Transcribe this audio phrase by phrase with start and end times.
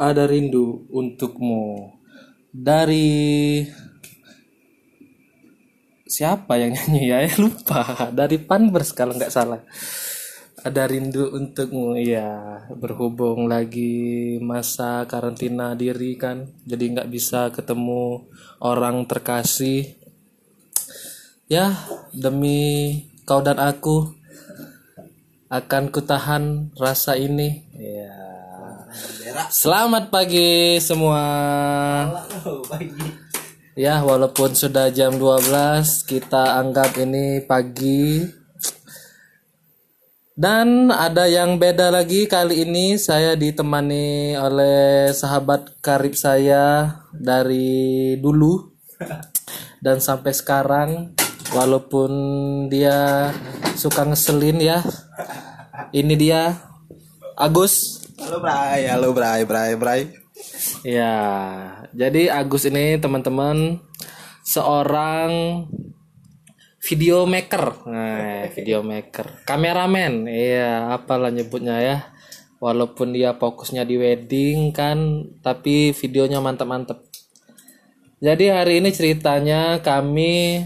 [0.00, 1.92] ada rindu untukmu.
[2.48, 3.60] Dari
[6.08, 7.18] siapa yang nyanyi ya?
[7.28, 8.08] Ya, lupa.
[8.08, 9.60] Dari Panbers kalau nggak salah.
[10.60, 18.28] Ada rindu untukmu ya berhubung lagi masa karantina diri kan jadi nggak bisa ketemu
[18.60, 19.96] orang terkasih.
[21.48, 21.76] Ya
[22.12, 24.12] demi kau dan aku
[25.48, 27.64] akan kutahan rasa ini.
[27.72, 28.29] Ya
[29.30, 31.22] Selamat pagi semua.
[33.78, 38.26] Ya, walaupun sudah jam 12, kita anggap ini pagi.
[40.34, 48.72] Dan ada yang beda lagi kali ini saya ditemani oleh sahabat karib saya dari dulu
[49.84, 50.90] dan sampai sekarang
[51.54, 52.10] walaupun
[52.66, 53.30] dia
[53.78, 54.82] suka ngeselin ya.
[55.92, 56.56] Ini dia
[57.36, 60.00] Agus Halo Bray, halo Bray, Bray, Bray.
[60.84, 61.16] Ya,
[61.96, 63.80] jadi Agus ini teman-teman
[64.44, 65.64] seorang
[66.84, 71.96] video maker, nah, video maker, kameramen, iya, apalah nyebutnya ya.
[72.60, 77.00] Walaupun dia fokusnya di wedding kan, tapi videonya mantep-mantep.
[78.20, 80.60] Jadi hari ini ceritanya kami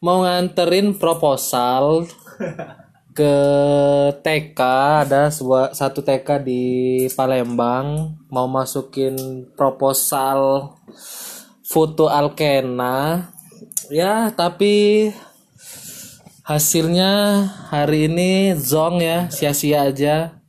[0.00, 2.08] mau nganterin proposal
[3.14, 3.34] ke
[4.26, 4.60] TK
[5.06, 6.62] ada sebuah satu TK di
[7.14, 8.18] Palembang.
[8.26, 10.74] Mau masukin proposal
[11.62, 13.30] foto Alkena.
[13.86, 15.08] Ya tapi
[16.42, 20.42] hasilnya hari ini zong ya sia-sia aja.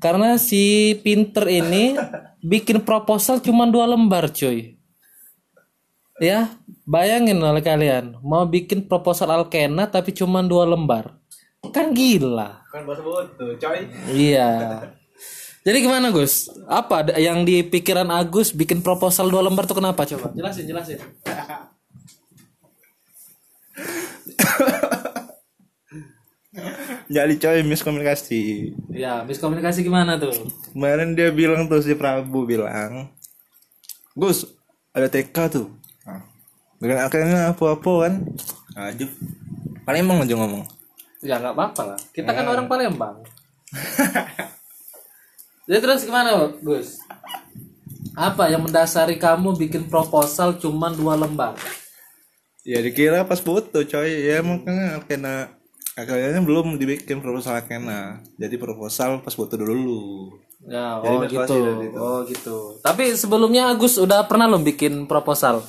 [0.00, 2.00] Karena si pinter ini
[2.40, 4.80] bikin proposal cuma dua lembar cuy.
[6.16, 6.48] Ya
[6.88, 8.16] bayangin oleh kalian.
[8.24, 11.20] Mau bikin proposal Alkena tapi cuma dua lembar
[11.70, 13.86] kan gila Kan buat foto, coy.
[14.10, 14.82] Iya.
[15.64, 16.50] Jadi gimana Gus?
[16.66, 20.34] Apa yang di pikiran Agus bikin proposal dua lembar tuh kenapa coba?
[20.34, 20.98] Jelasin, jelasin.
[27.14, 28.74] Jadi coy miskomunikasi.
[28.90, 30.34] Ya, miskomunikasi gimana tuh?
[30.74, 33.14] Kemarin dia bilang tuh si Prabu bilang,
[34.18, 34.50] Gus,
[34.90, 35.70] ada TK tuh.
[36.82, 38.14] Dengan akhirnya apa-apa kan?
[38.74, 39.06] Aduh.
[39.86, 40.73] Palembang aja ngomong.
[41.24, 41.98] Ya nggak apa-apa lah.
[42.12, 43.24] Kita kan orang Palembang.
[45.64, 47.00] Jadi terus gimana Gus?
[48.12, 51.56] Apa yang mendasari kamu bikin proposal cuma dua lembar?
[52.62, 54.10] Ya dikira pas foto coy.
[54.28, 55.34] Ya makanya kena
[55.96, 58.20] akhirnya belum dibikin proposal kena.
[58.36, 60.36] Jadi proposal pas foto dulu.
[60.64, 61.56] Ya, Jadi oh gitu.
[61.96, 62.56] Oh gitu.
[62.80, 65.64] Tapi sebelumnya Agus udah pernah lo bikin proposal?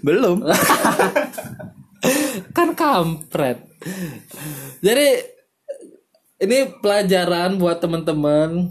[0.00, 0.44] Belum.
[2.56, 3.75] kan kampret.
[4.84, 5.08] Jadi
[6.42, 8.68] ini pelajaran buat teman-teman.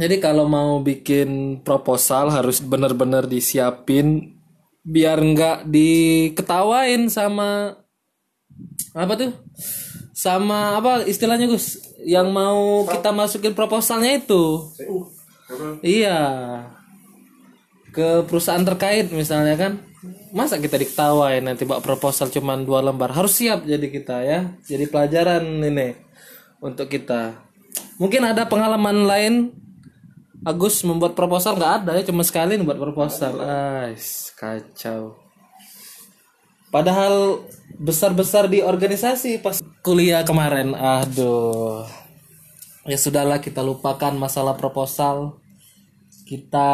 [0.00, 4.40] Jadi kalau mau bikin proposal harus benar-benar disiapin
[4.80, 7.76] biar nggak diketawain sama
[8.96, 9.32] apa tuh?
[10.16, 11.76] Sama apa istilahnya Gus?
[12.00, 14.72] Yang mau kita masukin proposalnya itu.
[15.84, 16.20] Iya.
[17.92, 19.72] Ke perusahaan terkait misalnya kan.
[20.32, 23.12] Masa kita diketawain nanti bawa proposal cuma dua lembar.
[23.12, 24.40] Harus siap jadi kita ya.
[24.64, 25.92] Jadi pelajaran ini
[26.64, 27.36] untuk kita.
[28.00, 29.34] Mungkin ada pengalaman lain
[30.40, 33.44] Agus membuat proposal nggak ada ya cuma sekali membuat proposal.
[33.44, 35.20] Ais, kacau.
[36.72, 37.44] Padahal
[37.76, 40.72] besar-besar di organisasi pas kuliah kemarin.
[40.72, 41.84] Aduh.
[42.88, 45.36] Ya sudahlah kita lupakan masalah proposal.
[46.24, 46.70] Kita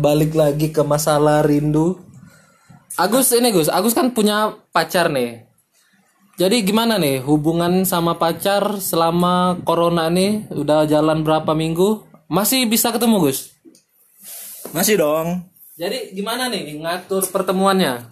[0.00, 2.11] balik lagi ke masalah rindu.
[2.96, 5.48] Agus ini Gus, Agus kan punya pacar nih.
[6.36, 12.04] Jadi gimana nih hubungan sama pacar selama corona nih udah jalan berapa minggu?
[12.26, 13.52] Masih bisa ketemu Gus?
[14.72, 15.44] Masih dong.
[15.76, 18.08] Jadi gimana nih ngatur pertemuannya?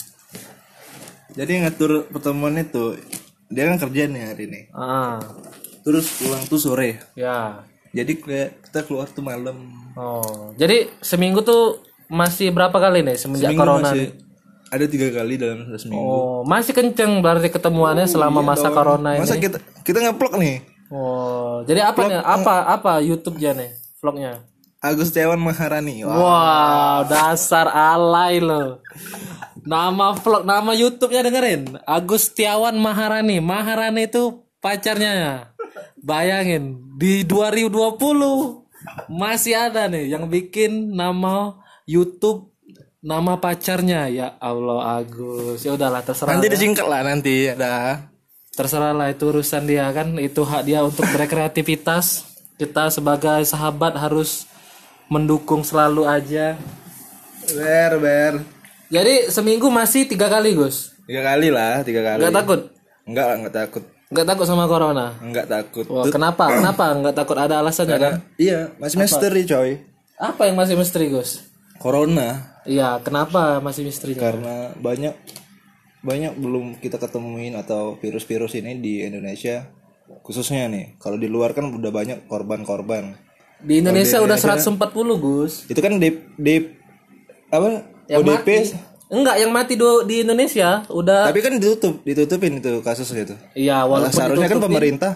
[1.32, 2.96] Jadi ngatur pertemuan itu
[3.48, 4.60] dia kan kerja nih hari ini.
[4.72, 5.20] Ah,
[5.80, 7.00] Terus pulang tuh sore.
[7.16, 7.64] ya.
[7.90, 9.56] Jadi kita keluar tuh malam.
[9.98, 13.90] Oh, jadi seminggu tuh masih berapa kali nih semenjak Seminggu corona?
[13.90, 14.10] masih nih?
[14.70, 15.98] Ada tiga kali dalam seminggu.
[16.00, 19.26] Oh, masih kenceng berarti ketemuannya selama masa corona ini.
[19.26, 20.62] Masa kita kita ngeplok nih.
[20.90, 22.18] Oh, jadi apa nih?
[22.22, 23.70] Apa apa YouTube-nya nih?
[23.98, 24.46] Vlognya?
[24.80, 26.08] Agus Maharani.
[26.08, 26.16] Wah.
[26.16, 28.80] Wow, dasar alay lo.
[29.60, 31.62] Nama vlog, nama YouTube-nya dengerin.
[31.84, 33.44] Agus Tiawan Maharani.
[33.44, 35.52] Maharani itu pacarnya.
[36.00, 38.00] Bayangin di 2020
[39.12, 42.49] masih ada nih yang bikin nama YouTube
[43.00, 44.08] nama pacarnya.
[44.08, 45.64] Ya Allah Agus.
[45.64, 46.36] Ya udahlah terserah.
[46.36, 48.06] Nanti disingkat lah nanti ada.
[48.54, 50.16] Terserah lah itu urusan dia kan.
[50.20, 52.28] Itu hak dia untuk berkreativitas.
[52.60, 54.44] Kita sebagai sahabat harus
[55.08, 56.60] mendukung selalu aja.
[57.56, 58.34] Ber ber.
[58.92, 60.92] Jadi seminggu masih tiga kali Gus.
[61.08, 62.20] Tiga kali lah, tiga kali.
[62.22, 62.60] Nggak takut?
[63.08, 63.84] Enggak lah, enggak takut.
[64.10, 65.06] Nggak takut sama corona?
[65.22, 65.86] Enggak takut.
[65.86, 66.50] Wah, kenapa?
[66.50, 67.36] Kenapa nggak takut?
[67.38, 68.12] Ada alasannya kan?
[68.34, 69.70] Iya, masih misteri coy.
[70.18, 71.49] Apa yang masih misteri Gus?
[71.80, 74.12] Corona Iya, kenapa masih misteri?
[74.12, 75.16] karena banyak
[76.00, 79.68] banyak belum kita ketemuin atau virus-virus ini di Indonesia
[80.20, 80.96] khususnya nih.
[80.96, 83.16] Kalau di luar kan udah banyak korban-korban.
[83.60, 84.76] Di Indonesia udah 140
[85.16, 85.64] Gus.
[85.66, 86.54] Itu kan di di
[87.48, 87.84] apa?
[88.06, 88.48] Yang ODP.
[88.48, 88.56] mati.
[89.10, 91.26] Enggak, yang mati do- di Indonesia udah.
[91.26, 93.36] Tapi kan ditutup, ditutupin itu kasusnya itu.
[93.58, 95.12] Iya, Nah, walaupun seharusnya kan pemerintah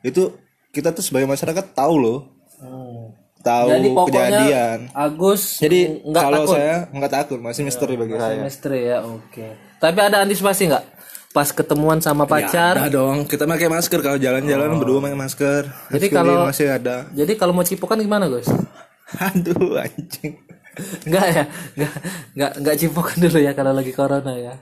[0.00, 0.22] itu
[0.70, 2.18] kita tuh sebagai masyarakat tahu loh,
[2.56, 3.10] Hmm.
[3.44, 4.78] Tahu Jadi pokoknya kejadian.
[4.90, 6.54] Agus Jadi nggak kalau takut.
[6.56, 8.40] saya nggak takut, masih misteri bagi saya.
[8.40, 9.46] Misteri ya, oke.
[9.76, 10.84] Tapi ada antisipasi nggak?
[11.30, 12.78] Pas ketemuan sama pacar.
[12.78, 15.62] Ada dong, kita pakai masker kalau jalan-jalan berdua pakai masker.
[15.66, 15.92] Oh.
[15.92, 16.96] Jadi Masker kalau- masih ada.
[17.12, 18.48] Jadi kalau mau cipokan gimana Gus?
[19.28, 20.40] Aduh anjing.
[21.04, 21.44] Enggak ya,
[21.76, 21.92] enggak
[22.34, 24.54] enggak enggak cipokan dulu ya kalau lagi corona ya.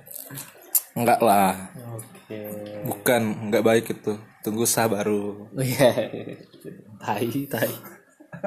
[0.93, 1.57] Enggak lah,
[1.97, 2.37] Oke.
[2.85, 4.13] bukan enggak baik itu.
[4.43, 5.49] Tunggu sah baru.
[5.55, 5.89] Iya.
[7.01, 7.71] tai, tai.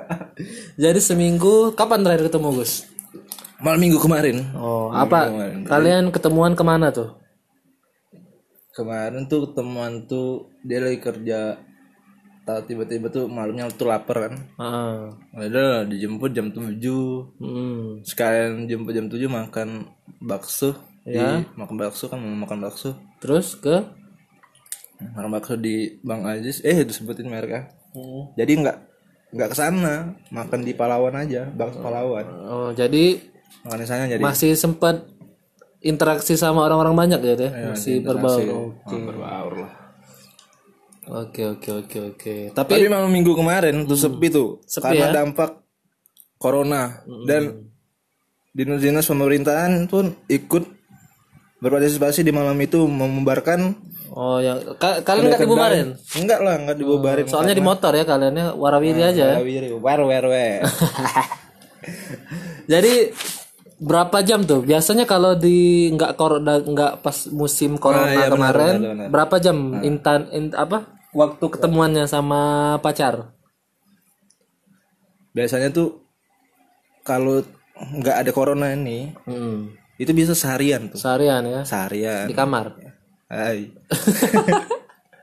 [0.83, 2.85] Jadi seminggu kapan terakhir ketemu Gus?
[3.57, 4.51] Malam minggu kemarin.
[4.53, 5.31] Oh, apa?
[5.31, 5.57] kemarin.
[5.63, 7.15] Kalian ketemuan ke mana tuh?
[8.71, 11.55] Kemarin tuh teman tuh dia lagi kerja
[12.43, 14.33] tahu tiba-tiba tuh malamnya tuh lapar kan.
[14.59, 16.59] Ah, Udah dijemput jam 7
[17.39, 18.03] hmm.
[18.03, 19.87] sekalian jemput jam 7 makan
[20.19, 20.75] bakso
[21.05, 21.37] Ya.
[21.37, 23.77] di makan bakso kan mau makan bakso Terus ke?
[25.13, 28.33] makan bakso di Bang Aziz eh disebutin mereknya Hmm.
[28.33, 28.77] jadi nggak
[29.35, 33.19] nggak ke sana makan di Palawan aja bakso Palawan Oh, jadi
[33.61, 35.03] makan di sana jadi masih sempat
[35.79, 37.51] interaksi sama orang-orang banyak ya deh?
[37.51, 38.41] Iya, masih berbaur.
[38.41, 39.73] oh, berbaur lah
[41.05, 42.35] Oke, oke, oke, oke.
[42.49, 45.21] tapi Tapi malam minggu kemarin tuh sepi tuh Sepi karena ya?
[45.21, 45.61] dampak
[46.35, 47.69] corona dan
[48.49, 50.63] dinas-dinas pemerintahan pun ikut
[51.57, 53.73] berpartisipasi di malam itu membubarkan
[54.11, 55.87] oh yang ka- kalian nggak dibubarin?
[56.13, 59.37] enggak lah enggak dibubarin Soalnya di motor ya kaliannya warawiri aja ya.
[59.39, 60.61] Wiri, wer wer wer.
[62.65, 62.93] Jadi
[63.77, 64.61] berapa jam tuh?
[64.61, 69.07] Biasanya kalau di nggak corona nggak pas musim corona Ah, iya, benar, kemarin, benar, benar.
[69.09, 72.41] berapa jam intan in- apa waktu ketemuannya sama
[72.79, 73.35] pacar?
[75.31, 75.99] Biasanya tuh
[77.01, 77.43] kalau
[77.75, 79.75] nggak ada corona ini, Hmm.
[79.95, 80.97] Itu bisa seharian tuh.
[80.97, 82.25] Seharian ya Seharian.
[82.25, 82.75] di kamar?
[83.25, 83.71] Hai.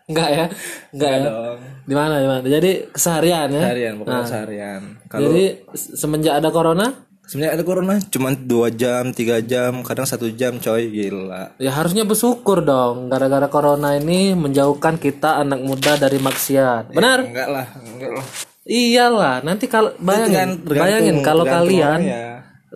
[0.02, 0.45] Enggak ya?
[0.91, 1.21] Enggak ya?
[1.25, 1.59] dong.
[1.83, 2.43] Di mana di mana?
[2.43, 3.62] Jadi keseharian ya.
[3.62, 4.83] Seharian, pokoknya seharian.
[5.07, 6.87] Kalau Jadi se- semenjak ada corona,
[7.23, 11.55] sebenarnya ada corona cuma dua jam, tiga jam, kadang satu jam, coy gila.
[11.57, 13.09] ya harusnya bersyukur dong.
[13.09, 16.91] Gara-gara corona ini menjauhkan kita anak muda dari maksiat.
[16.91, 17.23] Benar?
[17.23, 18.26] Enggak lah, enggak lah.
[18.62, 22.00] Iyalah, nanti kalau bayangin, Tergantung- bayangin kalau kalian.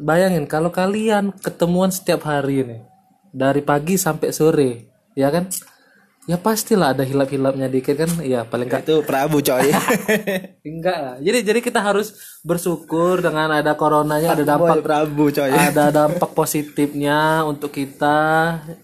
[0.00, 2.80] Bayangin kalau kalian ketemuan setiap hari nih,
[3.32, 4.70] dari pagi sampai sore,
[5.16, 5.48] ya kan?
[6.26, 8.10] Ya pastilah ada hilap-hilapnya dikit kan?
[8.18, 9.70] Iya paling enggak Itu Prabu coy.
[10.66, 11.16] enggak lah.
[11.22, 15.54] Jadi jadi kita harus bersyukur dengan ada coronanya, ada dampak Prabu coy.
[15.54, 18.18] ada dampak positifnya untuk kita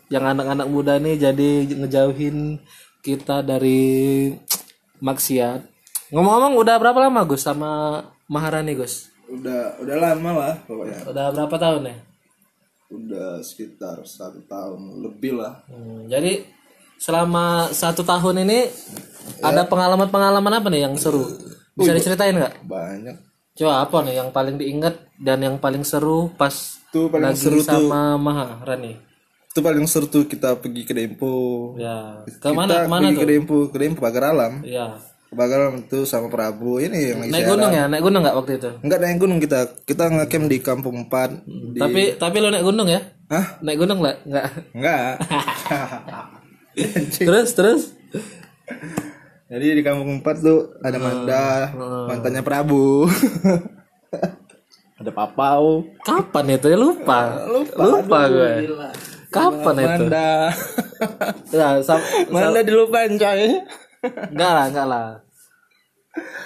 [0.06, 1.50] yang anak-anak muda nih jadi
[1.82, 2.62] ngejauhin
[3.02, 4.30] kita dari
[5.02, 5.66] maksiat.
[6.14, 9.11] Ngomong-ngomong udah berapa lama Gus sama Maharani Gus?
[9.32, 10.98] Udah udah lama lah pokoknya.
[11.08, 11.96] Udah berapa tahun ya?
[12.92, 15.64] Udah sekitar satu tahun lebih lah.
[15.64, 16.44] Hmm, jadi
[17.00, 18.68] selama satu tahun ini
[19.40, 21.24] ada pengalaman-pengalaman apa nih yang seru?
[21.72, 22.68] Bisa diceritain nggak?
[22.68, 23.16] Banyak.
[23.56, 26.52] Coba apa nih yang paling diingat dan yang paling seru pas
[26.92, 27.88] Tuh paling lagi seru tuh.
[27.88, 29.00] sama Maharani?
[29.48, 31.72] Itu paling seru tuh kita pergi ke Dempo.
[31.80, 33.20] Ya, ke kita mana pergi tuh?
[33.20, 34.60] ke Dempo, ke Dempo Pagar Alam.
[34.64, 34.96] Ya,
[35.32, 37.52] Ke Pagar Alam itu sama Prabu ini yang lagi naik siaran.
[37.56, 38.70] gunung ya, naik gunung nggak waktu itu?
[38.84, 39.60] Enggak naik gunung kita.
[39.88, 43.00] Kita ngecamp di Kampung 4 di Tapi tapi lo naik gunung ya?
[43.32, 43.56] Hah?
[43.64, 44.16] Naik gunung nggak?
[44.28, 44.46] Nggak.
[44.76, 45.08] Enggak.
[47.16, 47.82] terus terus?
[49.48, 51.72] Jadi di Kampung 4 tuh ada Manda,
[52.12, 53.08] mantannya Prabu.
[55.00, 55.88] ada Papau.
[56.04, 57.48] Kapan itu ya lupa?
[57.72, 58.68] Lupa, gue.
[59.32, 59.88] Kapan itu?
[60.12, 60.52] Manda.
[61.80, 63.64] Sam- Manda dilupain coy.
[64.02, 65.06] Enggak lah, enggak lah.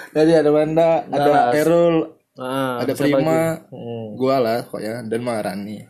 [0.09, 1.95] Jadi ada Manda, ada Erul,
[2.33, 3.17] Ah, ada Prima,
[3.57, 3.73] lagi?
[3.73, 4.13] Hmm.
[4.13, 5.81] gua lah pokoknya dan Maharani.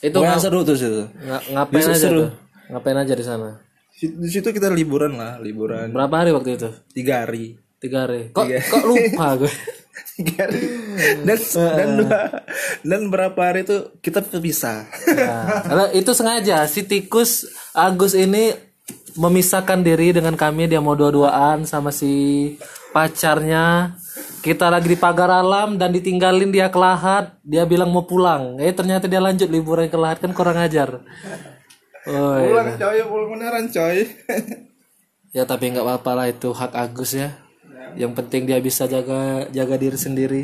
[0.00, 1.06] Itu ngap- seru tuh situ.
[1.22, 2.18] nga- ngapain Bisa aja seru.
[2.20, 2.30] tuh?
[2.66, 3.50] Ngapain aja di sana?
[3.94, 6.66] Di situ kita liburan lah, liburan Berapa hari waktu itu?
[6.90, 7.62] tiga hari.
[7.78, 8.28] Tiga hari.
[8.28, 9.52] Kok kok lupa gue?
[10.16, 10.60] Tiga hari.
[11.22, 12.20] Dan dan dua
[12.82, 14.90] dan berapa hari itu kita terpisah.
[15.08, 18.50] Nah, karena itu sengaja si tikus Agus ini
[19.14, 22.54] memisahkan diri dengan kami dia mau dua-duaan sama si
[22.90, 23.96] pacarnya.
[24.44, 27.32] Kita lagi di pagar alam dan ditinggalin dia ke Lahat.
[27.40, 28.60] Dia bilang mau pulang.
[28.60, 31.00] Eh ternyata dia lanjut liburan ke Lahat kan kurang ajar.
[32.04, 34.04] Oh, pulang coy, pulang beneran coy.
[35.36, 37.40] ya tapi nggak apa-apa lah itu hak Agus ya.
[37.96, 40.42] Yang penting dia bisa jaga jaga diri sendiri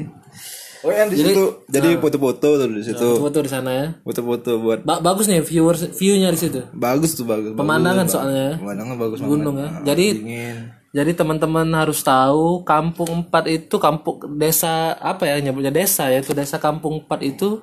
[0.81, 3.05] Oh yang di situ jadi foto-foto tuh di situ.
[3.17, 7.25] foto di sana ya Foto-foto buat Ba- bagus nih viewers viewnya di situ bagus tuh
[7.25, 7.53] bagus.
[7.53, 8.55] pemandangan soalnya ya.
[8.57, 9.31] Pemandangan bagus banget.
[9.31, 9.69] gunung ya.
[9.85, 10.57] Jadi Dingin.
[10.91, 16.33] jadi teman-teman harus tahu Kampung Empat itu kampung desa apa ya nyebutnya desa ya itu
[16.33, 17.61] desa Kampung Empat itu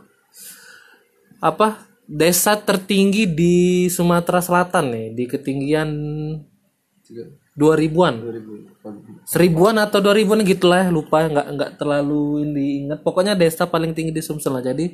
[1.37, 3.57] apa desa tertinggi di
[3.87, 5.89] Sumatera Selatan nih di ketinggian
[7.57, 8.21] dua ribuan.
[9.27, 13.01] Seribuan atau dua ribuan gitulah ya, lupa nggak nggak terlalu ini ingat.
[13.01, 14.63] Pokoknya desa paling tinggi di Sumsel lah.
[14.63, 14.93] Jadi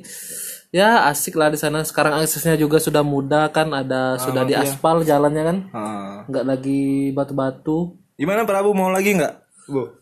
[0.72, 1.84] ya asik lah di sana.
[1.84, 5.58] Sekarang aksesnya juga sudah mudah kan ada sudah diaspal jalannya kan.
[5.76, 6.18] Ah.
[6.26, 8.00] nggak lagi batu-batu.
[8.16, 8.72] Gimana Prabu?
[8.72, 9.34] Mau lagi nggak?
[9.68, 10.00] Bu.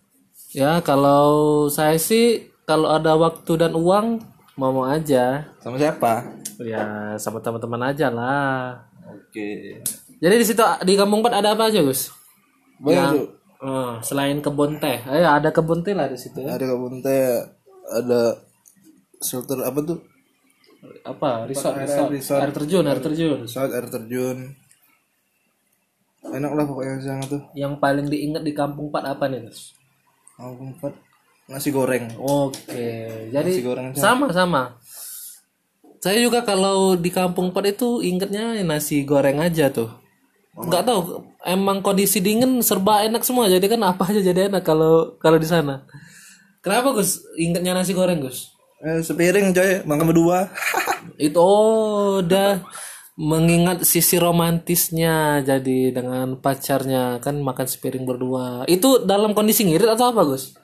[0.52, 4.22] ya kalau saya sih kalau ada waktu dan uang
[4.54, 5.50] mau mau aja.
[5.60, 6.40] Sama siapa?
[6.62, 8.86] ya sama teman-teman aja lah.
[9.02, 9.82] Oke.
[10.22, 12.21] jadi di situ di kampung Empat ada apa aja Gus
[12.82, 13.28] Banyak tuh.
[13.62, 17.46] Eh, selain kebun teh eh ada kebun teh lah di situ ya Ada kebun teh,
[17.88, 18.34] ada
[19.18, 19.98] shelter apa tuh?
[21.04, 22.10] apa resort, air- resort.
[22.10, 22.40] resort.
[22.42, 24.50] air terjun air terjun Saat air terjun.
[26.24, 27.42] Enak lah pokoknya di sana tuh.
[27.52, 29.74] yang paling diingat di kampung Empat apa nih Gus
[30.32, 30.94] Kampung Empat
[31.44, 32.06] nasi goreng.
[32.16, 32.86] Oke,
[33.28, 33.98] jadi Nasi goreng aja.
[34.00, 34.62] sama sama.
[35.98, 39.90] Saya juga kalau di kampung Empat itu ingetnya nasi goreng aja tuh.
[40.52, 41.00] Nggak tahu,
[41.46, 43.50] emang kondisi dingin serba enak semua.
[43.50, 45.86] Jadi kan apa aja jadi enak kalau kalau di sana.
[46.62, 47.22] Kenapa Gus?
[47.34, 48.54] Ingetnya nasi goreng Gus?
[48.82, 50.50] Eh, sepiring coy, makan berdua.
[51.18, 52.62] Itu oh, udah
[53.18, 58.66] mengingat sisi romantisnya jadi dengan pacarnya kan makan sepiring berdua.
[58.70, 60.54] Itu dalam kondisi ngirit atau apa Gus?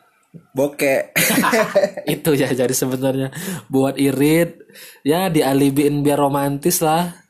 [0.54, 1.14] Bokek.
[2.14, 3.32] itu ya jadi sebenarnya
[3.72, 4.60] buat irit
[5.02, 7.27] ya dialibiin biar romantis lah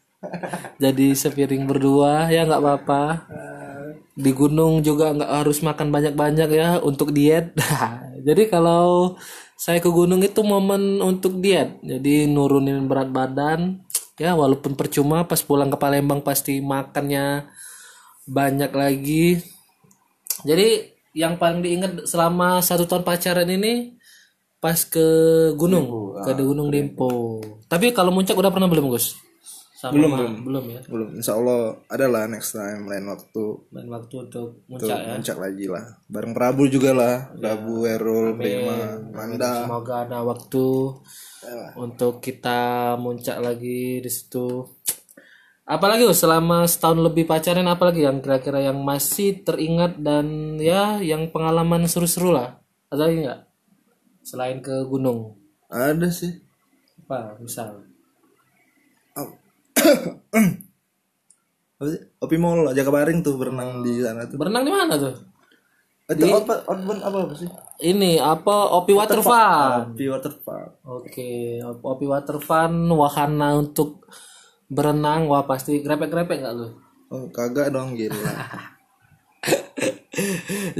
[0.83, 3.03] jadi sepiring berdua ya nggak apa-apa.
[4.19, 7.55] Di gunung juga nggak harus makan banyak-banyak ya untuk diet.
[8.27, 9.15] Jadi kalau
[9.55, 11.79] saya ke gunung itu momen untuk diet.
[11.87, 13.79] Jadi nurunin berat badan.
[14.19, 17.47] Ya walaupun percuma pas pulang ke Palembang pasti makannya
[18.27, 19.39] banyak lagi.
[20.43, 23.95] Jadi yang paling diingat selama satu tahun pacaran ini
[24.59, 25.07] pas ke
[25.55, 27.39] gunung, ke Gunung Dempo.
[27.71, 29.28] Tapi kalau muncak udah pernah belum Gus?
[29.79, 30.33] Sama Belum, belum.
[30.43, 30.81] belum ya.
[30.91, 33.45] Belum, insya Allah ada lah next time lain waktu.
[33.71, 35.15] Dan waktu untuk muncak ya.
[35.15, 35.85] Puncak lagi lah.
[36.11, 37.31] Bareng Prabu juga lah.
[37.39, 39.63] Prabu, Erul, Bema, Manda.
[39.63, 40.67] Semoga ada waktu
[41.79, 44.67] untuk kita muncak lagi di situ.
[45.63, 51.31] Apalagi Gus selama setahun lebih pacaran apalagi yang kira-kira yang masih teringat dan ya yang
[51.31, 52.59] pengalaman seru-seru lah.
[52.91, 53.41] Ada lagi nggak?
[54.27, 55.39] Selain ke gunung.
[55.71, 56.35] Ada sih.
[57.05, 57.85] Apa misal?
[61.79, 62.03] Apa sih?
[62.19, 64.37] Opi Mall, Jaka Baring tuh berenang di sana tuh.
[64.39, 65.15] Berenang di mana tuh?
[66.09, 66.65] Itu apa?
[66.67, 67.49] Outbound apa, apa sih?
[67.79, 69.95] Ini apa Opi Water Fun.
[69.95, 70.83] Opi Water Park.
[70.83, 74.09] Oke, Opi Water Fun wahana untuk
[74.67, 76.69] berenang wah pasti grepek-grepek nggak lu?
[77.09, 78.17] Oh, kagak dong gila.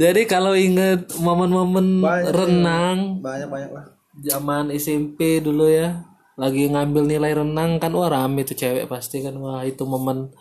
[0.01, 2.03] Jadi kalau inget momen-momen
[2.35, 3.85] renang Banyak-banyak lah.
[4.19, 6.03] zaman SMP dulu ya,
[6.35, 10.35] lagi ngambil nilai renang kan wah rame tuh cewek pasti kan wah itu momen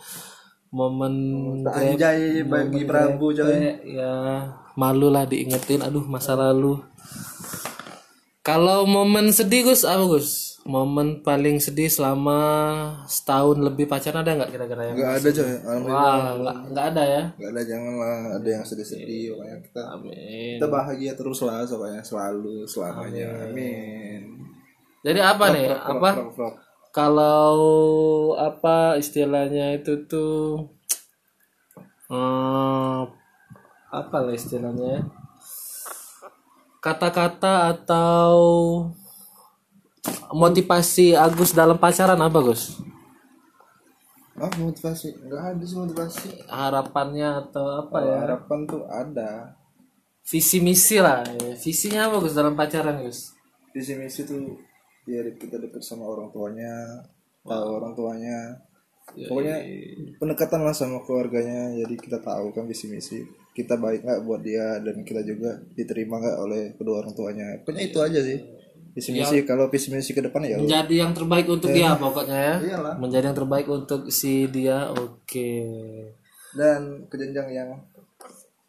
[0.71, 1.15] momen
[1.65, 3.57] grep- Anjay bagi Prabu coy.
[3.85, 4.45] ya
[4.75, 6.79] malu lah diingetin aduh masa lalu.
[8.41, 10.57] Kalau momen sedih Gus apa Gus?
[10.65, 12.41] Momen paling sedih selama
[13.05, 14.97] setahun lebih pacaran ada nggak kira-kira yang?
[14.97, 15.53] Enggak ada coy.
[15.89, 17.23] Wah nggak nggak ada ya.
[17.35, 20.57] Enggak ada janganlah ada yang sedih-sedih pokoknya kita Amin.
[20.61, 23.27] kita bahagia terus lah pokoknya selalu selamanya.
[23.49, 24.21] Amin.
[25.01, 25.67] Jadi apa nih?
[25.73, 26.11] Apa?
[26.99, 27.55] Kalau
[28.35, 30.67] apa istilahnya itu tuh
[32.11, 33.01] eh,
[33.95, 34.99] apa lah istilahnya?
[34.99, 35.01] ya?
[36.83, 38.35] Kata-kata atau
[40.35, 42.83] motivasi Agus dalam pacaran apa Gus?
[44.35, 45.23] Ah, motivasi.
[45.23, 46.29] Enggak ada sih motivasi.
[46.51, 48.27] Harapannya atau apa ya?
[48.27, 49.55] Harapan tuh ada.
[50.27, 51.23] Visi misi lah.
[51.23, 51.55] ya.
[51.55, 53.39] Visinya apa Gus dalam pacaran Gus?
[53.71, 54.67] Visi misi tuh
[55.09, 57.01] biar kita dekat sama orang tuanya.
[57.49, 58.61] tahu orang tuanya.
[59.09, 59.57] Pokoknya
[60.21, 63.25] pendekatan lah sama keluarganya jadi kita tahu kan visi misi
[63.57, 67.57] kita baik nggak buat dia dan kita juga diterima nggak oleh kedua orang tuanya.
[67.65, 68.39] Pokoknya itu aja sih.
[68.93, 72.57] Visi misi kalau visi misi ke depan ya menjadi yang terbaik untuk dia pokoknya ya.
[72.59, 72.95] Iyalah.
[72.99, 75.51] menjadi yang terbaik untuk si dia oke.
[76.53, 77.71] Dan ke jenjang yang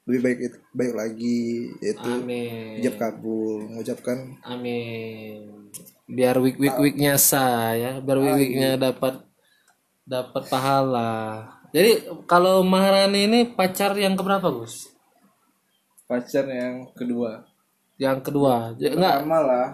[0.07, 0.37] lebih baik
[0.73, 2.79] baik lagi yaitu amin.
[2.79, 3.67] ijab kabul.
[3.67, 5.69] Mengucapkan amin
[6.09, 9.21] biar week week weeknya sah ya biar week weeknya dapat
[10.09, 11.45] dapat pahala.
[11.69, 14.89] Jadi kalau Maharani ini pacar yang keberapa Gus?
[16.09, 17.45] Pacar yang kedua.
[18.01, 18.73] Yang kedua.
[18.73, 19.67] Enggak sama lah.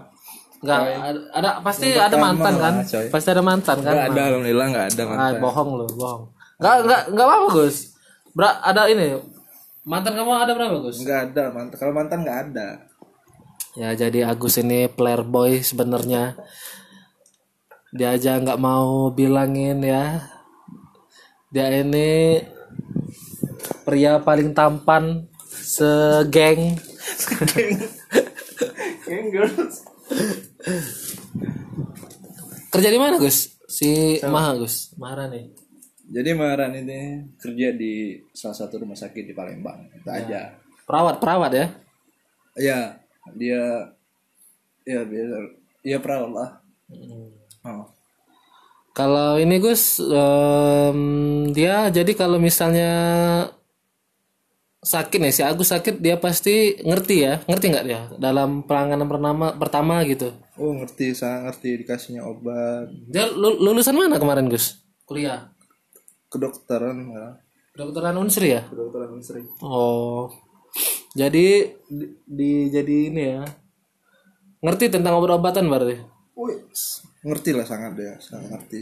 [0.60, 2.76] Enggak ada, ada pasti ada mantan kan?
[2.84, 3.08] coy.
[3.08, 3.94] pasti ada mantan kan?
[3.96, 6.24] Nggak ada alhamdulillah nggak ada Ah, bohong lu bohong.
[6.60, 7.78] Enggak enggak enggak apa Gus.
[8.36, 9.16] Bra, ada ini.
[9.88, 11.00] Mantan kamu ada berapa Gus?
[11.00, 12.68] Nggak ada mantan kalau mantan nggak ada
[13.76, 16.40] Ya jadi Agus ini player boy sebenarnya.
[17.92, 20.24] Dia aja nggak mau bilangin ya.
[21.52, 22.40] Dia ini
[23.84, 26.80] pria paling tampan segeng.
[32.72, 33.56] Kerja di mana Gus?
[33.66, 35.52] Si Maha Gus, Maharani.
[36.06, 40.54] jadi Maharan ini kerja di salah satu rumah sakit di Palembang itu aja
[40.86, 41.68] Perawat, perawat ya.
[42.56, 42.80] ya
[43.34, 43.90] dia
[44.84, 45.36] ya biasa
[45.82, 46.50] ya perawat lah
[47.66, 47.86] oh.
[48.92, 51.00] Kalau ini Gus, em,
[51.52, 52.92] dia jadi kalau misalnya
[54.80, 59.46] sakit nih si Agus sakit dia pasti ngerti ya, ngerti nggak dia dalam penanganan pertama
[59.52, 60.32] pertama gitu.
[60.56, 64.80] oh ngerti saya ngerti dikasihnya obat Dia lu- lulusan mana kemarin Gus?
[65.04, 65.52] Kuliah.
[66.32, 67.26] kedokteran ya
[67.76, 68.64] Kedokteran Unsri ya?
[68.64, 70.32] kedokteran Unsri Oh.
[71.12, 73.44] Jadi di, di- jadi ini ya.
[74.60, 75.98] Ngerti tentang obat-obatan berarti.
[76.34, 76.58] Wih,
[77.22, 78.82] ngerti lah sangat dia sangat ngerti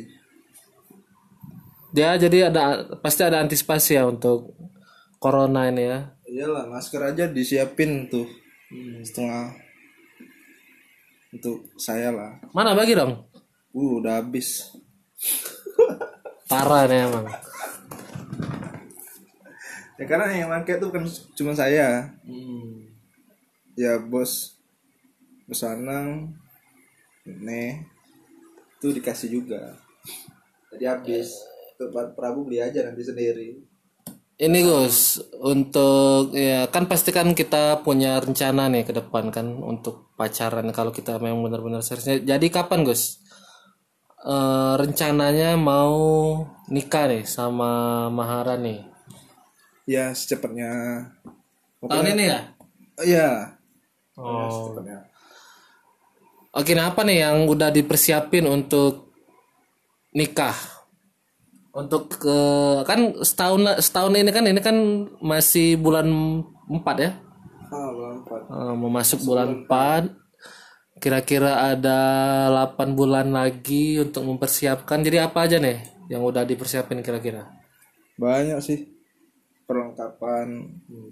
[1.91, 2.63] Dia jadi ada
[2.97, 4.57] pasti ada antisipasi ya untuk
[5.15, 5.99] corona ini ya.
[6.25, 8.25] iyalah masker aja disiapin tuh
[9.03, 9.53] setengah
[11.31, 13.29] untuk saya lah Mana bagi dong?
[13.69, 14.73] uh udah habis
[16.49, 17.29] Parah nih emang.
[19.93, 22.92] ya karena yang pakai tuh kan cuma saya Hmm.
[23.77, 24.55] Ya bos
[25.63, 26.33] Anang
[27.25, 27.85] nih
[28.81, 29.77] tuh dikasih juga
[30.73, 31.37] jadi habis
[31.77, 33.49] Pak Prabu beli aja nanti sendiri
[34.33, 40.09] Ini Gus, untuk ya kan pasti kan kita punya rencana nih ke depan kan untuk
[40.17, 42.25] pacaran kalau kita memang benar-benar serius.
[42.25, 43.21] Jadi kapan Gus?
[44.33, 45.93] Eh, rencananya mau
[46.71, 47.71] nikah nih sama
[48.17, 48.75] Maharani.
[49.85, 50.71] ya secepatnya
[51.83, 52.39] Tahun ini ya?
[53.03, 53.29] iya
[54.17, 54.77] Oh.
[56.53, 59.09] Oke, nah apa nih yang udah dipersiapin untuk
[60.13, 60.53] nikah?
[61.73, 62.37] Untuk ke
[62.85, 64.77] kan setahun setahun ini kan ini kan
[65.17, 66.05] masih bulan
[66.69, 67.11] 4 ya?
[67.73, 68.41] ah bulan empat.
[68.53, 70.13] Eh, mau masuk bulan 4
[71.01, 71.99] kira-kira ada
[72.53, 75.01] 8 bulan lagi untuk mempersiapkan.
[75.01, 75.81] Jadi apa aja nih
[76.13, 77.49] yang udah dipersiapin kira-kira?
[78.21, 78.93] Banyak sih
[79.63, 80.47] perlengkapan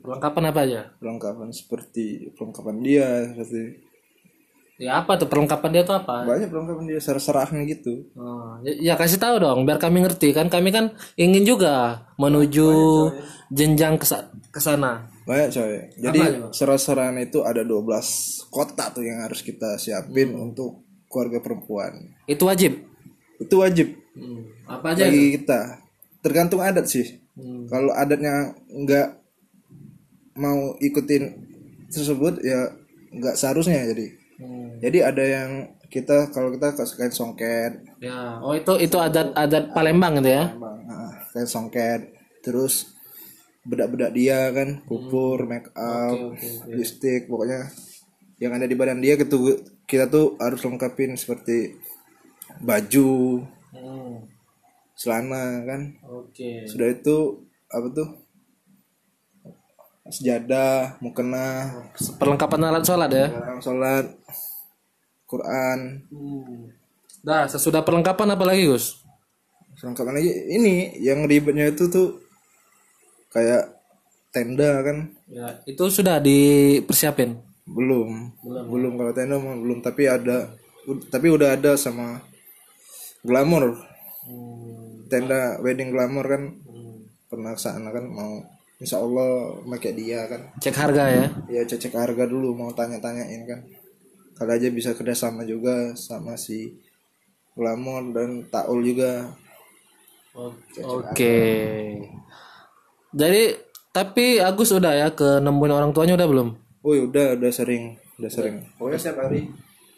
[0.03, 0.81] perlengkapan apa aja?
[0.99, 3.91] perlengkapan seperti perlengkapan dia seperti
[4.81, 5.29] ya apa tuh?
[5.29, 6.25] Perlengkapan dia tuh apa?
[6.25, 8.09] Banyak perlengkapan dia serah-serahnya gitu.
[8.17, 10.33] Oh, ya, ya kasih tahu dong biar kami ngerti.
[10.33, 12.69] Kan kami kan ingin juga menuju
[13.53, 14.09] jenjang ke
[14.49, 15.73] ke sana banyak coy.
[16.01, 17.45] Jadi serah-serahan itu?
[17.45, 22.17] ada 12 kotak tuh yang harus kita siapin untuk keluarga perempuan.
[22.25, 22.81] Itu wajib?
[23.37, 23.93] Itu wajib.
[24.65, 25.77] Apa aja bagi kita.
[26.21, 27.63] Tergantung adat sih Hmm.
[27.71, 29.07] kalau adatnya nggak
[30.35, 31.31] mau ikutin
[31.87, 32.71] tersebut ya
[33.11, 34.07] nggak seharusnya jadi.
[34.41, 34.81] Hmm.
[34.81, 35.51] jadi ada yang
[35.91, 37.83] kita kalau kita kain songket.
[37.99, 40.55] Ya oh itu itu adat adat Palembang gitu ya?
[40.55, 42.15] Bang, ah, kain songket.
[42.41, 42.95] Terus
[43.67, 46.33] bedak-bedak dia kan kupur make up
[46.65, 47.69] lipstick pokoknya
[48.41, 51.77] yang ada di badan dia gitu kita tuh harus lengkapin seperti
[52.63, 53.43] baju.
[53.75, 54.30] Hmm,
[55.01, 55.81] celana kan?
[56.05, 56.69] Oke.
[56.69, 57.41] Sudah itu
[57.73, 58.09] apa tuh?
[60.11, 61.71] Sejadah mukena
[62.21, 63.27] perlengkapan alat sholat ya?
[63.33, 64.05] Orang sholat
[65.25, 66.05] Quran.
[67.25, 69.01] Dah, sesudah perlengkapan apa lagi, Gus?
[69.71, 72.21] selengkapan lagi ini yang ribetnya itu tuh
[73.33, 73.81] kayak
[74.29, 75.09] tenda kan?
[75.25, 77.39] Ya, itu sudah dipersiapin.
[77.65, 78.35] belum.
[78.43, 80.51] Belum, kalau tenda mah belum tapi ada
[81.07, 82.19] tapi udah ada sama
[83.23, 83.77] glamor
[85.12, 86.43] tenda wedding glamor kan.
[87.28, 88.39] Pernah ke sana kan mau
[88.80, 90.41] insya Allah pakai dia kan.
[90.63, 91.26] Cek harga ya.
[91.52, 93.60] ya cek harga dulu mau tanya-tanyain kan.
[94.39, 96.80] Kalau aja bisa kerjasama juga sama si
[97.54, 99.36] glamor dan taul juga.
[100.80, 101.38] Oke.
[103.12, 103.43] Jadi
[103.91, 106.50] tapi Agus udah ya ke nemuin orang tuanya udah belum?
[106.82, 108.65] oh udah udah sering udah sering.
[108.80, 109.45] Pokoknya setiap hari.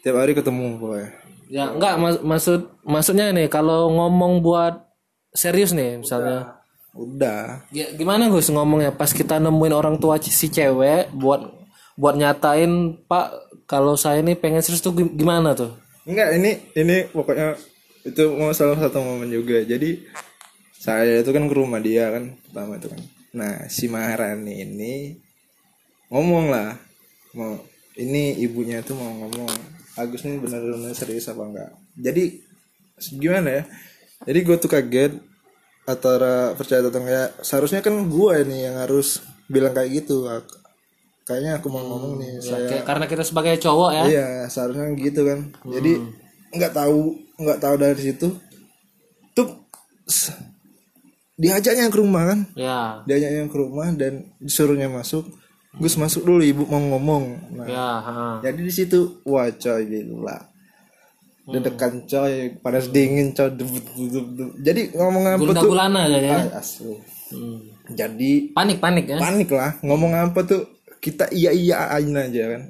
[0.04, 1.08] Tiap hari ketemu pokoknya.
[1.48, 4.84] Ya enggak mas- maksud maksudnya nih kalau ngomong buat
[5.34, 6.62] serius nih misalnya.
[6.94, 7.66] udah.
[7.74, 8.94] Ya, gimana Gus ngomongnya?
[8.94, 11.42] Pas kita nemuin orang tua si cewek buat
[11.98, 13.26] buat nyatain Pak
[13.66, 15.74] kalau saya ini pengen serius tuh gim- gimana tuh?
[16.04, 17.56] enggak ini ini pokoknya
[18.04, 19.58] itu mau salah satu momen juga.
[19.64, 20.04] Jadi
[20.76, 23.00] saya itu kan ke rumah dia kan pertama itu kan.
[23.34, 24.94] Nah si Maharani ini
[26.12, 26.76] ngomong lah
[27.34, 27.58] mau
[27.96, 29.50] ini ibunya tuh mau ngomong
[29.94, 31.70] Agus ini benar-benar serius apa enggak?
[31.96, 32.38] Jadi
[33.18, 33.62] gimana ya
[34.24, 35.12] jadi gue tuh kaget
[35.84, 40.64] antara percaya atau enggak seharusnya kan gue ini yang harus bilang kayak gitu Ak-
[41.22, 44.02] kayaknya aku mau ngomong nih saya Kayak- karena kita sebagai cowok ya.
[44.04, 45.40] Iya, seharusnya gitu kan.
[45.64, 45.92] Jadi
[46.50, 47.00] nggak tahu
[47.34, 48.28] nggak tahu dari situ
[49.32, 49.48] tuh
[51.34, 52.40] diajaknya ke rumah kan.
[52.54, 53.00] Ya.
[53.04, 55.26] Diajaknya ke rumah dan disuruhnya masuk.
[55.74, 57.24] Gus masuk dulu ibu mau ngomong.
[57.58, 58.14] Nah, Ya, ha.
[58.38, 60.53] jadi di situ wah coy gila.
[61.44, 63.52] Dedekan coy, panas dingin coy.
[64.64, 65.68] Jadi ngomong apa tuh?
[65.68, 66.36] gulana aja ya.
[66.40, 66.96] Ah, asli.
[67.34, 67.60] Hmm.
[67.92, 69.20] Jadi Panik panik ya.
[69.20, 70.64] panik lah ngomong apa tuh
[71.04, 72.62] kita iya iya aja kan.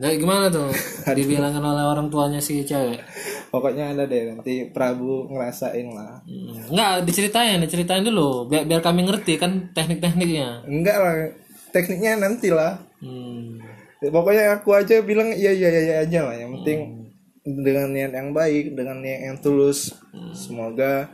[0.00, 0.72] Nah, gimana tuh?
[1.16, 3.04] Dibilangin oleh orang tuanya si cewek.
[3.52, 6.24] Pokoknya ada deh nanti Prabu ngerasain lah.
[6.24, 6.72] Hmm.
[6.72, 10.64] Enggak, diceritain, diceritain dulu biar biar kami ngerti kan teknik-tekniknya.
[10.64, 11.14] Enggak lah,
[11.68, 12.80] tekniknya nanti lah.
[13.04, 13.60] Hmm.
[14.00, 16.34] Pokoknya aku aja bilang iya iya iya iya aja lah.
[16.34, 16.78] Yang penting
[17.42, 19.94] dengan niat yang baik, dengan niat yang tulus.
[20.34, 21.10] Semoga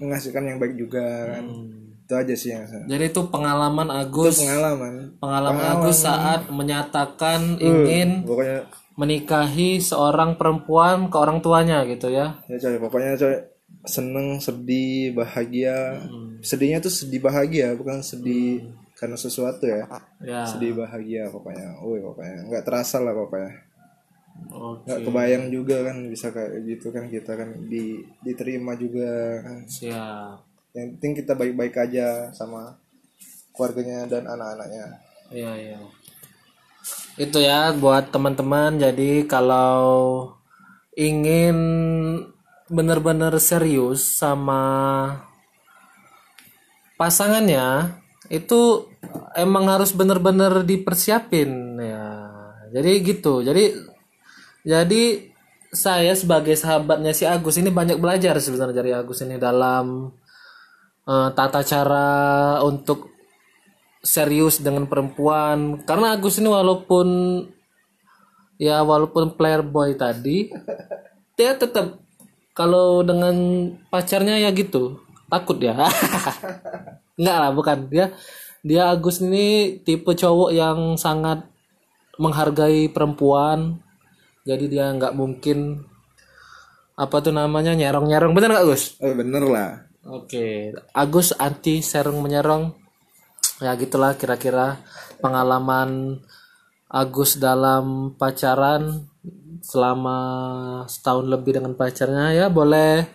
[0.00, 1.44] menghasilkan yang baik juga kan.
[2.02, 2.84] Itu aja sih yang saya.
[2.90, 5.16] Jadi itu pengalaman Agus, Pengalaman.
[5.22, 8.66] pengalaman Agus saat menyatakan ingin Pokoknya
[8.98, 12.36] menikahi seorang perempuan ke orang tuanya gitu ya.
[12.44, 13.34] ya coy, pokoknya coy
[13.88, 16.02] seneng, sedih, bahagia.
[16.44, 19.88] Sedihnya tuh sedih bahagia, bukan sedih karena sesuatu ya.
[20.20, 20.44] Ya.
[20.44, 21.80] Sedih bahagia pokoknya.
[21.80, 23.71] Woi, pokoknya nggak terasa lah pokoknya.
[24.52, 30.36] Nggak kebayang juga kan bisa kayak gitu kan kita kan di diterima juga kan Siap.
[30.72, 32.76] yang penting kita baik-baik aja sama
[33.52, 35.78] keluarganya dan anak-anaknya Iya, iya.
[37.16, 38.76] Itu ya buat teman-teman.
[38.76, 40.28] Jadi kalau
[40.92, 41.56] ingin
[42.68, 44.64] benar-benar serius sama
[47.00, 47.96] pasangannya
[48.28, 48.88] itu
[49.36, 52.08] emang harus benar-benar dipersiapin ya.
[52.72, 53.40] Jadi gitu.
[53.40, 53.72] Jadi
[54.62, 55.32] jadi
[55.72, 60.12] saya sebagai sahabatnya si Agus ini banyak belajar sebenarnya dari Agus ini dalam
[61.08, 62.08] eh, tata cara
[62.62, 63.10] untuk
[64.04, 65.82] serius dengan perempuan.
[65.82, 67.08] Karena Agus ini walaupun
[68.60, 70.52] ya walaupun player boy tadi
[71.34, 71.98] dia tetap
[72.52, 73.34] kalau dengan
[73.90, 75.74] pacarnya ya gitu takut ya.
[77.18, 77.78] Enggak lah bukan.
[77.88, 78.12] Dia
[78.62, 81.42] dia Agus ini tipe cowok yang sangat
[82.20, 83.81] menghargai perempuan
[84.42, 85.86] jadi dia nggak mungkin
[86.98, 88.98] apa tuh namanya nyerong nyerong bener nggak Gus?
[89.00, 89.70] Oh bener lah.
[90.02, 92.74] Oke, Agus anti serong menyerong.
[93.62, 94.82] Ya gitulah kira-kira
[95.22, 96.18] pengalaman
[96.90, 99.06] Agus dalam pacaran
[99.62, 100.18] selama
[100.90, 102.34] setahun lebih dengan pacarnya.
[102.34, 103.06] Ya boleh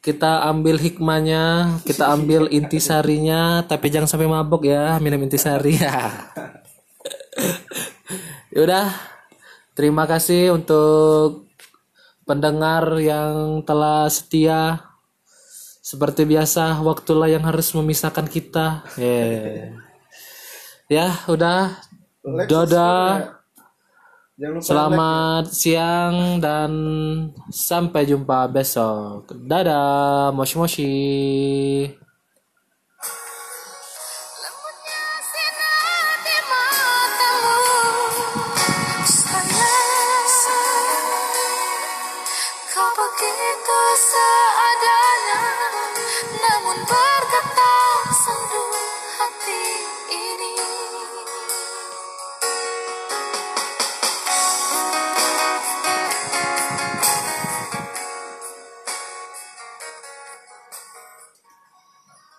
[0.00, 5.76] kita ambil hikmahnya, kita ambil intisarinya, tapi jangan sampai mabok ya minum intisari.
[5.82, 6.12] Ya.
[8.50, 8.90] Yaudah,
[9.74, 11.50] terima kasih untuk
[12.24, 14.90] pendengar yang telah setia
[15.80, 18.86] seperti biasa, waktulah yang harus memisahkan kita.
[18.94, 19.74] Yeah.
[20.86, 21.82] Ya, udah.
[22.46, 23.42] Dadah.
[24.64, 26.72] Selamat siang dan
[27.52, 29.34] sampai jumpa besok.
[29.34, 30.94] Dadah, moshi moshi.